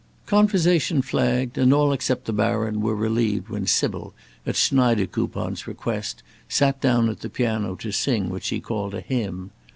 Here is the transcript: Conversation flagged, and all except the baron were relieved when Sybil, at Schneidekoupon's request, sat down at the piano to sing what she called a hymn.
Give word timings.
Conversation 0.25 1.03
flagged, 1.03 1.59
and 1.59 1.71
all 1.71 1.93
except 1.93 2.25
the 2.25 2.33
baron 2.33 2.81
were 2.81 2.95
relieved 2.95 3.49
when 3.49 3.67
Sybil, 3.67 4.15
at 4.47 4.55
Schneidekoupon's 4.55 5.67
request, 5.67 6.23
sat 6.49 6.81
down 6.81 7.07
at 7.07 7.19
the 7.19 7.29
piano 7.29 7.75
to 7.75 7.91
sing 7.91 8.29
what 8.31 8.43
she 8.43 8.59
called 8.59 8.95
a 8.95 9.01
hymn. 9.01 9.51